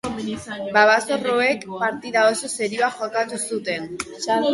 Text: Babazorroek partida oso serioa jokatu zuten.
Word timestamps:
Babazorroek 0.77 1.59
partida 1.83 2.23
oso 2.31 2.49
serioa 2.57 2.89
jokatu 2.97 3.41
zuten. 3.49 3.87